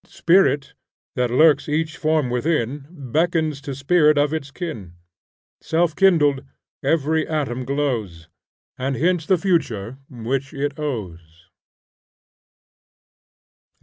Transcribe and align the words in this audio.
Spirit 0.07 0.73
that 1.13 1.29
lurks 1.29 1.69
each 1.69 1.95
form 1.95 2.31
within 2.31 2.87
Beckons 2.89 3.61
to 3.61 3.75
spirit 3.75 4.17
of 4.17 4.33
its 4.33 4.49
kin; 4.49 4.93
Self 5.61 5.95
kindled 5.95 6.43
every 6.81 7.27
atom 7.27 7.65
glows, 7.65 8.27
And 8.79 8.95
hints 8.95 9.27
the 9.27 9.37
future 9.37 9.99
which 10.09 10.55
it 10.55 10.79
owes. 10.79 11.45